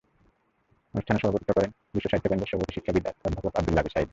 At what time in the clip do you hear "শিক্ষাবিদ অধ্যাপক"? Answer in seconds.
2.75-3.53